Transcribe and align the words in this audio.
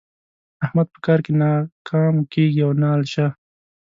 احمد 0.65 0.87
په 0.93 0.99
کار 1.05 1.19
کې 1.25 1.33
نه 1.41 1.49
ګام 1.87 2.15
کېږي 2.33 2.59
او 2.67 2.71
نه 2.81 2.89
الشه. 2.95 3.27